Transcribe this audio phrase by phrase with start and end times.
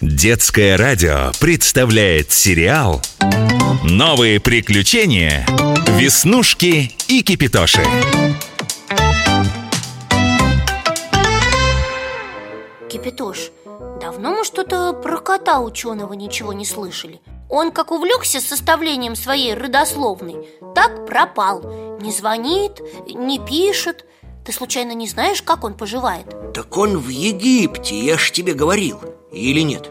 [0.00, 3.02] Детское радио представляет сериал
[3.84, 5.44] «Новые приключения.
[5.88, 7.82] Веснушки и Кипитоши».
[12.88, 13.50] Кипятош,
[14.00, 17.20] давно мы что-то про кота ученого ничего не слышали
[17.50, 24.06] Он как увлекся составлением своей родословной, так пропал Не звонит, не пишет
[24.44, 26.26] Ты случайно не знаешь, как он поживает?
[26.54, 29.00] Так он в Египте, я ж тебе говорил
[29.32, 29.90] Или нет?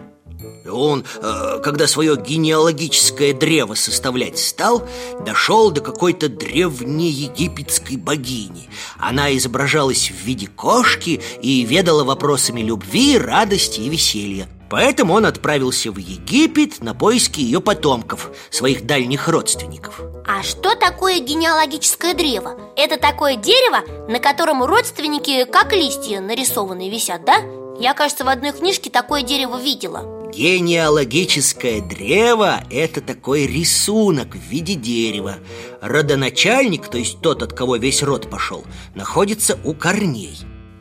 [0.69, 4.87] Он, э, когда свое генеалогическое древо составлять стал,
[5.25, 8.69] дошел до какой-то древнеегипетской богини.
[8.97, 14.47] Она изображалась в виде кошки и ведала вопросами любви, радости и веселья.
[14.69, 20.01] Поэтому он отправился в Египет на поиски ее потомков, своих дальних родственников.
[20.27, 22.55] А что такое генеалогическое древо?
[22.77, 27.37] Это такое дерево, на котором родственники как листья нарисованные висят, да?
[27.79, 34.75] Я, кажется, в одной книжке такое дерево видела Генеалогическое древо– это такой рисунок в виде
[34.75, 35.37] дерева
[35.81, 40.37] Родоначальник, то есть тот, от кого весь род пошел, находится у корней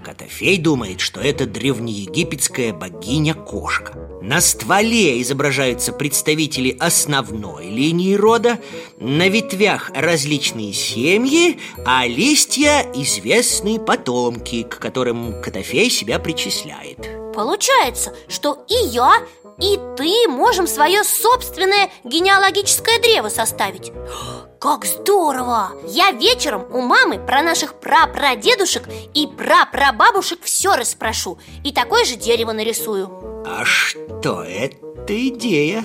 [0.09, 3.93] Котофей думает, что это древнеегипетская богиня-кошка
[4.23, 8.59] На стволе изображаются представители основной линии рода
[8.97, 17.07] На ветвях различные семьи, а листья– известные потомки, к которым Котофей себя причисляет.
[17.35, 19.13] Получается, что и я,
[19.61, 23.93] и ты можем свое собственное генеалогическое древо составить
[24.61, 25.71] Как здорово!
[25.87, 32.53] Я вечером у мамы про наших прапрадедушек и прапрабабушек все расспрошу И такое же дерево
[32.53, 35.85] нарисую А что это идея?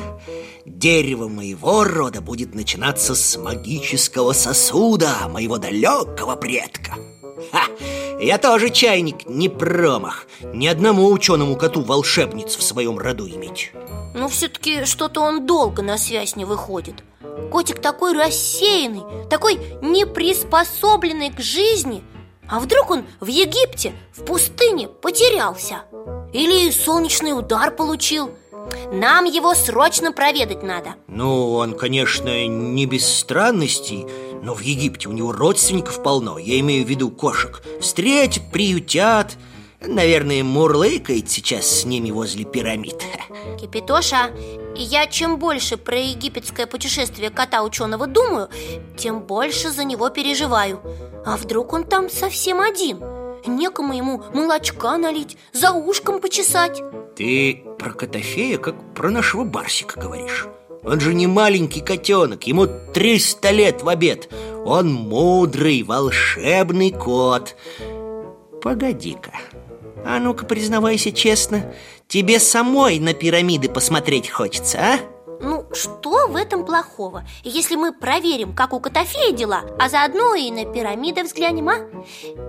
[0.66, 6.96] Дерево моего рода будет начинаться с магического сосуда моего далекого предка
[7.52, 7.66] Ха!
[8.24, 10.28] Я тоже чайник, не промах.
[10.54, 13.74] Ни одному ученому коту волшебниц в своем роду иметь.
[14.16, 17.04] Ну, все-таки что-то он долго на связь не выходит.
[17.52, 22.02] Котик такой рассеянный, такой неприспособленный к жизни.
[22.48, 25.82] А вдруг он в Египте, в пустыне потерялся?
[26.32, 28.32] Или солнечный удар получил?
[28.94, 30.96] Нам его срочно проведать надо.
[31.08, 34.08] Ну, он, конечно, не без странностей
[34.44, 37.64] Но в Египте у него родственников полно Я имею в виду кошек.
[37.80, 39.38] Встретят, приютят.
[39.80, 43.02] Наверное, мурлыкает сейчас с ними возле пирамид.
[43.60, 44.32] Кипитоша,
[44.76, 48.50] я чем больше про египетское путешествие кота ученого думаю
[48.98, 50.82] Тем больше за него переживаю.
[51.26, 53.00] А вдруг он там совсем один?
[53.46, 56.82] Некому ему молочка налить, за ушком почесать.
[57.16, 60.48] Ты про Котофея как про нашего Барсика говоришь
[60.86, 64.30] Он же не маленький котенок, ему 300 лет в обед.
[64.66, 67.56] Он мудрый, волшебный кот.
[68.62, 69.32] Погоди-ка,
[70.06, 71.74] а ну-ка признавайся честно
[72.14, 75.00] Тебе самой на пирамиды посмотреть хочется, а?
[75.74, 77.24] Что в этом плохого?
[77.44, 81.78] Если мы проверим, как у Котофея дела А заодно и на пирамиды взглянем, а?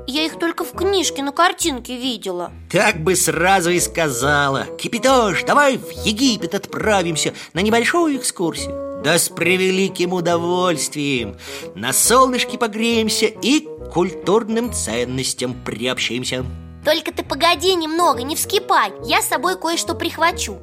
[0.07, 2.53] Я их только в книжке на картинке видела.
[2.71, 4.67] Так бы сразу и сказала.
[4.79, 9.03] Кипятош, давай в Египет отправимся на небольшую экскурсию.
[9.03, 11.37] Да с превеликим удовольствием.
[11.75, 16.45] На солнышке погреемся и к культурным ценностям приобщимся.
[16.85, 18.93] Только ты погоди немного, не вскипай.
[19.05, 20.59] Я с собой кое-что прихвачу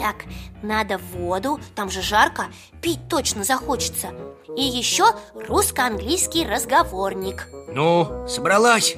[0.00, 0.24] Так,
[0.62, 2.46] надо воду, там же жарко,
[2.80, 4.14] пить точно захочется.
[4.56, 5.04] И еще
[5.46, 7.46] русско-английский разговорник.
[7.68, 8.94] Ну, собралась?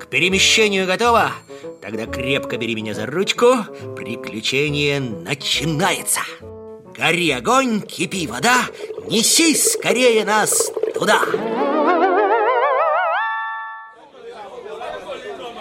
[0.00, 1.30] К перемещению готова?
[1.80, 3.58] Тогда крепко бери меня за ручку.
[3.96, 6.20] Приключение начинается.
[6.98, 8.64] Гори огонь, кипи вода.
[9.08, 11.20] Неси скорее нас туда.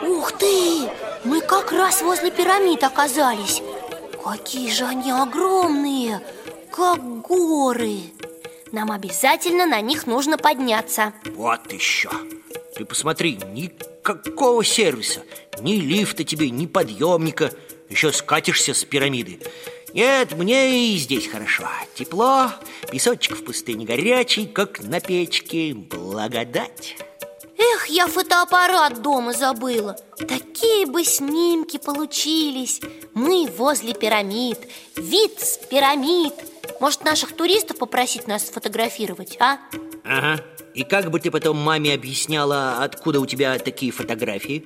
[0.01, 0.89] Ух ты!
[1.25, 3.61] Мы как раз возле пирамид оказались
[4.23, 6.21] Какие же они огромные,
[6.71, 7.99] как горы.
[8.71, 11.13] Нам обязательно на них нужно подняться.
[11.35, 12.09] Вот еще.
[12.75, 15.21] Ты посмотри, никакого сервиса
[15.59, 17.51] Ни лифта тебе, ни подъемника.
[17.89, 19.39] Еще скатишься с пирамиды.
[19.93, 21.67] Нет, мне и здесь хорошо.
[21.95, 22.51] Тепло,
[22.91, 25.73] песочек в пустыне горячий, как на печке.
[25.73, 26.97] Благодать
[27.61, 32.79] Эх, я фотоаппарат дома забыла Такие бы снимки получились
[33.13, 34.59] Мы возле пирамид
[34.95, 36.33] Вид с пирамид
[36.79, 39.57] Может, наших туристов попросить нас сфотографировать, а?
[40.05, 40.41] Ага
[40.73, 44.65] И как бы ты потом маме объясняла, откуда у тебя такие фотографии?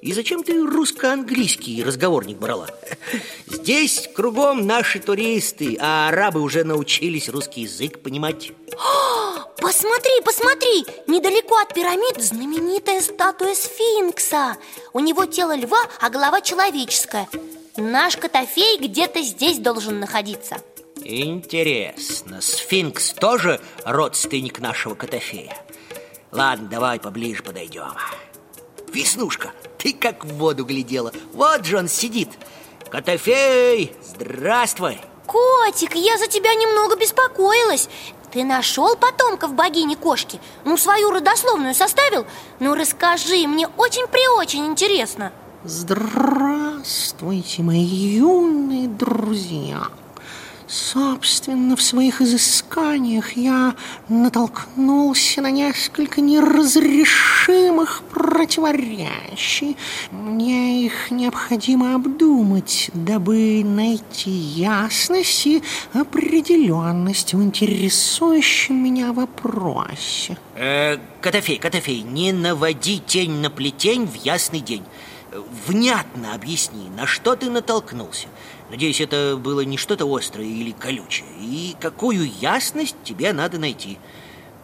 [0.00, 2.68] И зачем ты русско-английский разговорник брала?
[3.46, 8.50] Здесь кругом наши туристы, а арабы уже научились русский язык понимать
[9.64, 14.58] Посмотри, посмотри, недалеко от пирамид знаменитая статуя сфинкса.
[14.92, 17.26] У него тело льва, а голова человеческая.
[17.78, 20.58] Наш Котофей где-то здесь должен находиться.
[21.02, 25.56] Интересно, сфинкс тоже родственник нашего Котофея?
[26.30, 27.94] Ладно, давай поближе подойдем.
[28.88, 31.10] Веснушка, ты как в воду глядела.
[31.32, 32.28] Вот же он сидит.
[32.90, 35.00] Котофей, здравствуй.
[35.26, 37.88] Котик, я за тебя немного беспокоилась
[38.34, 40.40] Ты нашел потомков богини кошки?
[40.64, 42.26] Ну, свою родословную составил?
[42.58, 45.30] Ну, расскажи, мне очень-преочень интересно
[45.62, 49.82] Здравствуйте, мои юные друзья
[50.66, 53.74] Собственно, в своих изысканиях я
[54.08, 59.76] натолкнулся на несколько неразрешимых противоречий.
[60.10, 65.62] Мне их необходимо обдумать, дабы найти ясность и
[65.92, 70.38] определенность в интересующем меня вопросе.
[70.54, 74.82] Э, Котофей, Котофей, не наводи тень на плетень в ясный день.
[75.66, 78.28] Внятно объясни, на что ты натолкнулся.
[78.70, 81.28] Надеюсь, это было не что-то острое или колючее.
[81.40, 83.98] И какую ясность тебе надо найти.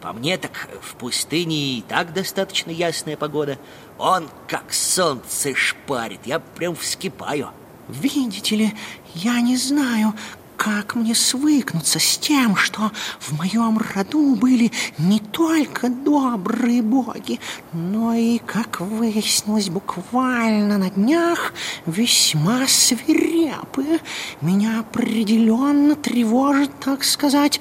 [0.01, 3.59] По мне так в пустыне и так достаточно ясная погода.
[3.99, 7.51] Он как солнце шпарит, я прям вскипаю.
[7.87, 8.73] Видите ли,
[9.13, 10.13] я не знаю,
[10.63, 17.39] как мне свыкнуться с тем, что в моем роду были не только добрые боги,
[17.73, 21.53] но и, как выяснилось буквально на днях,
[21.87, 24.01] весьма свирепые.
[24.41, 27.59] Меня определенно тревожит, так сказать,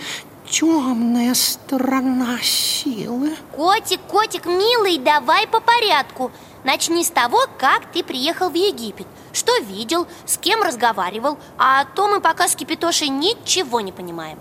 [0.50, 3.36] темная сторона силы.
[3.56, 6.32] Котик, котик, милый, давай по порядку.
[6.64, 12.06] Начни с того, как ты приехал в Египет Что видел, с кем разговаривал А то
[12.06, 14.38] мы пока с Кипитошей ничего не понимаем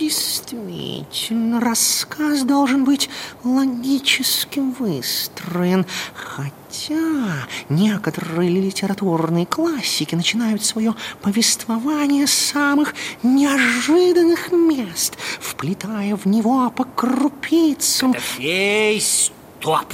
[0.00, 3.10] Действительно, рассказ должен быть
[3.44, 16.24] логически выстроен Хотя некоторые литературные классики начинают свое повествование с самых неожиданных мест Вплетая в
[16.24, 19.92] него по крупицам Эй, стоп!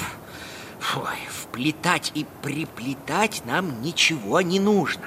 [0.94, 5.06] Ой, вплетать и приплетать нам ничего не нужно.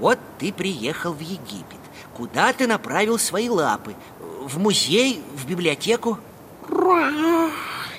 [0.00, 1.83] Вот ты приехал в Египет.
[2.14, 3.94] Куда ты направил свои лапы?
[4.20, 6.18] В музей, в библиотеку?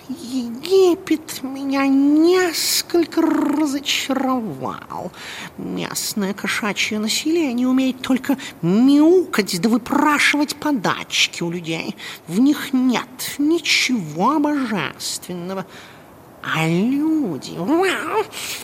[0.08, 5.12] Египет меня несколько разочаровал.
[5.58, 11.96] Местное кошачье население умеет только мяукать да выпрашивать подачки у людей.
[12.28, 15.66] В них нет ничего божественного.
[16.48, 17.58] А люди,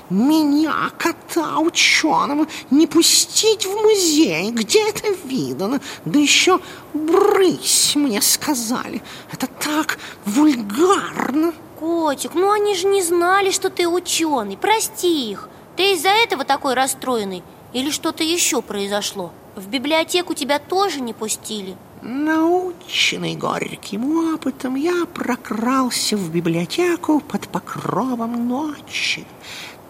[0.10, 5.82] меня, кота ученого, не пустить в музей, где это видано?
[6.06, 6.60] Да еще
[6.94, 9.02] брысь, мне сказали.
[9.32, 11.54] Это так вульгарно.
[11.80, 14.58] Котик, ну они же не знали, что ты ученый.
[14.58, 15.50] Прости их.
[15.76, 17.42] Ты из-за этого такой расстроенный?
[17.74, 19.32] Или что-то еще произошло?
[19.56, 21.76] В библиотеку тебя тоже не пустили?
[22.02, 29.28] Наученный горьким опытом, я прокрался в библиотеку под покровом ночи.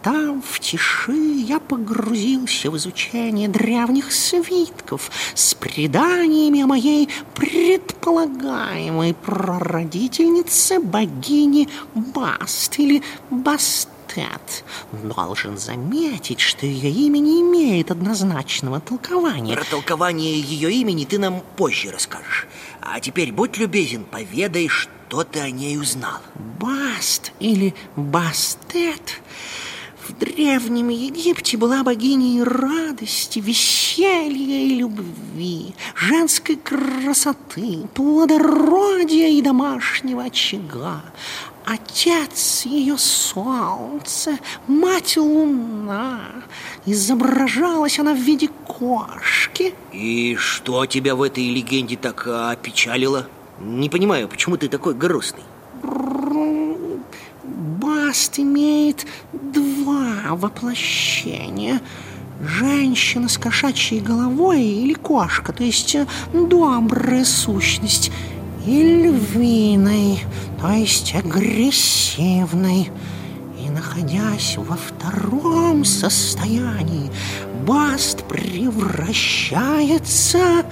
[0.04, 10.80] Там, в тиши, я погрузился в изучение древних свитков с преданиями о моей предполагаемой прародительнице
[10.81, 14.63] богини Баст или Баст Кэт.
[14.92, 19.56] Должен заметить, что ее имя не имеет однозначного толкования.
[19.56, 22.48] Про толкование ее имени ты нам позже расскажешь.
[22.82, 26.20] А теперь будь любезен, поведай, что ты о ней узнал.
[26.60, 29.22] Баст или Бастет
[30.08, 41.01] в Древнем Египте была богиней радости, веселья и любви, женской красоты, плодородия и домашнего очага.
[41.65, 46.20] Отец ее солнце, мать луна.
[46.86, 49.74] Изображалась она в виде кошки.
[49.91, 53.27] И что тебя в этой легенде так опечалило?
[53.60, 55.44] Не понимаю, почему ты такой грустный?
[57.44, 61.82] Баст имеет два воплощения
[62.44, 65.96] Женщина с кошачьей головой или кошка, то есть
[66.34, 68.12] добрая сущность
[68.65, 70.25] и львиной,
[70.60, 72.89] то есть агрессивной.
[73.60, 77.10] И находясь во втором состоянии,
[77.65, 80.65] Баст превращается,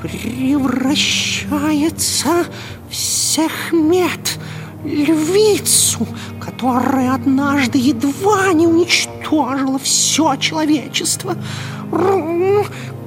[0.00, 2.46] превращается
[2.88, 4.38] в Сехмет,
[4.84, 6.06] львицу,
[6.40, 11.36] которая однажды едва не уничтожила все человечество.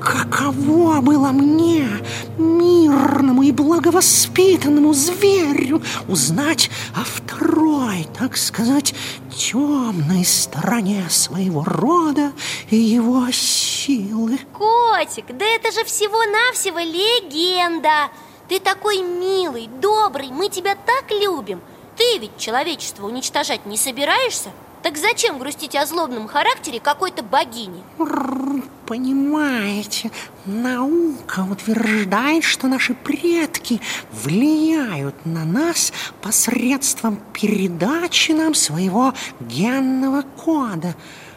[0.06, 1.90] Каково было мне,
[2.38, 8.94] мирному и благовоспитанному зверю, узнать о второй, так сказать,
[9.36, 12.34] темной стороне своего рода
[12.70, 14.38] и его силы.
[14.54, 18.12] Котик, да это же всего-навсего легенда
[18.48, 21.62] Ты такой милый, добрый, мы тебя так любим
[21.98, 24.52] Ты ведь человечество уничтожать не собираешься?
[24.86, 27.82] Так зачем грустить о злобном характере какой-то богини?
[28.86, 30.12] Понимаете,
[30.46, 40.94] наука утверждает, что наши предки влияют на нас посредством передачи нам своего генного кода.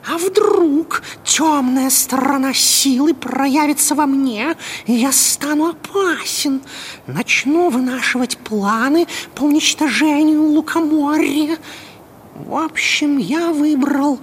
[0.06, 6.60] А вдруг темная сторона силы проявится во мне, и я стану опасен?
[7.06, 11.56] Начну вынашивать планы по уничтожению лукоморья.
[12.38, 14.20] В общем, я выбрал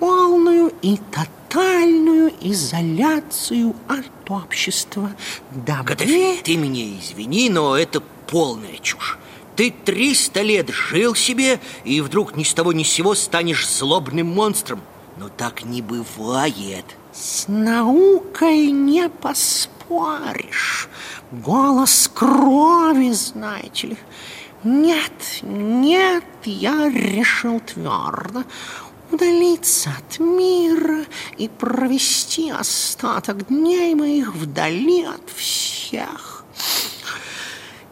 [0.00, 5.12] полную и тотальную изоляцию от общества.
[5.52, 5.90] Дабы...
[5.90, 9.18] Котофей, ты меня извини, но это полная чушь.
[9.54, 14.26] Ты триста лет жил себе, и вдруг ни с того ни с сего станешь злобным
[14.26, 14.80] монстром.
[15.16, 16.84] Но так не бывает.
[17.12, 20.88] С наукой не поспоришь.
[21.30, 23.96] Голос крови, знаете ли.
[24.64, 25.12] Нет,
[25.44, 28.44] нет, я решил твердо
[29.10, 31.04] удалиться от мира
[31.36, 36.44] и провести остаток дней моих вдали от всех.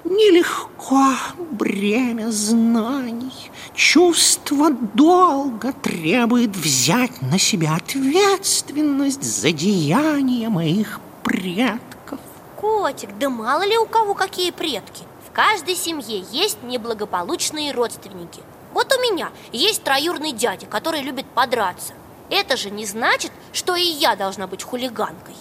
[0.04, 1.14] Нелегко
[1.50, 12.18] бремя знаний, чувство долга требует взять на себя ответственность за деяния моих предков.
[12.56, 18.42] Котик, да мало ли у кого какие предки каждой семье есть неблагополучные родственники.
[18.72, 21.94] Вот у меня есть троюрный дядя, который любит подраться.
[22.30, 25.34] Это же не значит, что и я должна быть хулиганкой.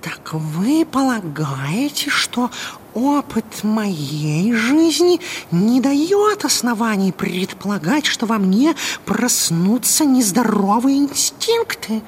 [0.00, 2.50] Так вы полагаете, что
[2.94, 12.02] опыт моей жизни не дает оснований предполагать, что во мне проснутся нездоровые инстинкты?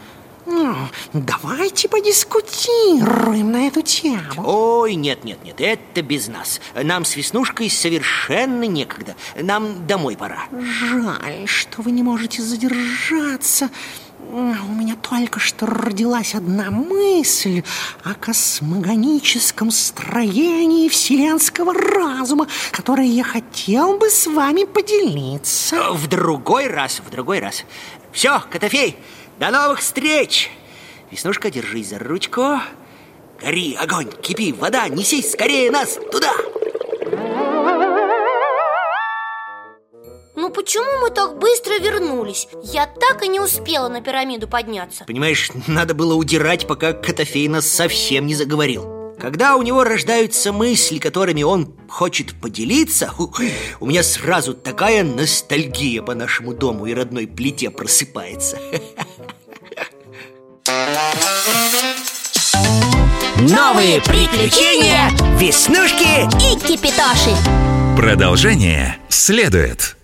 [1.13, 4.43] Давайте подискутируем на эту тему.
[4.45, 6.61] Ой, нет, нет, нет, это без нас.
[6.75, 9.17] Нам с Веснушкой совершенно некогда.
[9.41, 10.45] Нам домой пора.
[10.53, 13.71] Жаль, что вы не можете задержаться.
[14.33, 17.65] У меня только что родилась одна мысль
[18.05, 25.93] о космогоническом строении вселенского разума, которой я хотел бы с вами поделиться.
[25.93, 27.65] В другой раз, в другой раз.
[28.13, 28.97] Все, Котофей,
[29.41, 30.51] до новых встреч!
[31.11, 32.61] Веснушка, держись за ручку.
[33.41, 36.33] Гори, огонь, кипи, вода, несись скорее нас туда!
[40.37, 42.49] Ну почему мы так быстро вернулись?
[42.63, 47.67] Я так и не успела на пирамиду подняться Понимаешь, надо было удирать, пока Котофей нас
[47.67, 53.13] совсем не заговорил когда у него рождаются мысли, которыми он хочет поделиться,
[53.81, 58.59] у меня сразу такая ностальгия по нашему дому и родной плите просыпается.
[63.37, 67.35] Новые приключения Веснушки и Кипитоши
[67.97, 69.97] Продолжение следует